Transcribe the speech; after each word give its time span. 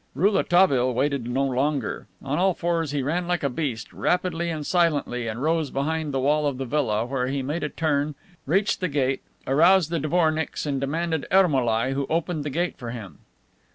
Rouletabille 0.15 0.95
waited 0.95 1.29
no 1.29 1.43
longer. 1.45 2.07
On 2.23 2.39
all 2.39 2.55
fours 2.55 2.89
he 2.89 3.03
ran 3.03 3.27
like 3.27 3.43
a 3.43 3.51
beast, 3.51 3.93
rapidly 3.93 4.49
and 4.49 4.65
silently, 4.65 5.27
and 5.27 5.43
rose 5.43 5.69
behind 5.69 6.11
the 6.11 6.19
wall 6.19 6.47
of 6.47 6.57
the 6.57 6.65
villa, 6.65 7.05
where 7.05 7.27
he 7.27 7.43
made 7.43 7.61
a 7.63 7.69
turn, 7.69 8.15
reached 8.47 8.79
the 8.79 8.89
gate, 8.89 9.21
aroused 9.45 9.91
the 9.91 9.99
dvornicks 9.99 10.65
and 10.65 10.81
demanded 10.81 11.27
Ermolai, 11.31 11.93
who 11.93 12.07
opened 12.09 12.43
the 12.43 12.49
gate 12.49 12.79
for 12.79 12.89
him. 12.89 13.19